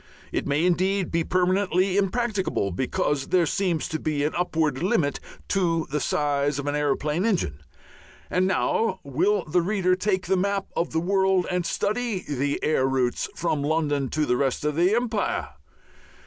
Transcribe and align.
It 0.31 0.47
may 0.47 0.65
indeed 0.65 1.11
be 1.11 1.23
permanently 1.23 1.95
impracticable 1.95 2.71
because 2.71 3.27
there 3.27 3.45
seems 3.45 3.87
to 3.89 3.99
be 3.99 4.23
an 4.23 4.33
upward 4.35 4.81
limit 4.81 5.19
to 5.49 5.85
the 5.91 5.99
size 5.99 6.57
of 6.57 6.65
an 6.65 6.73
aeroplane 6.75 7.23
engine. 7.23 7.61
And 8.27 8.47
now 8.47 8.99
will 9.03 9.45
the 9.45 9.61
reader 9.61 9.95
take 9.95 10.25
the 10.25 10.35
map 10.35 10.65
of 10.75 10.89
the 10.89 10.99
world 10.99 11.45
and 11.51 11.67
study 11.67 12.21
the 12.27 12.59
air 12.63 12.87
routes 12.87 13.29
from 13.35 13.61
London 13.61 14.09
to 14.09 14.25
the 14.25 14.37
rest 14.37 14.65
of 14.65 14.75
the 14.75 14.95
empire? 14.95 15.49